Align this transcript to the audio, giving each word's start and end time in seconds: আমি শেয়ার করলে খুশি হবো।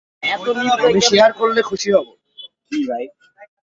আমি 0.85 1.01
শেয়ার 1.09 1.31
করলে 1.39 1.61
খুশি 1.69 1.89
হবো। 1.95 2.11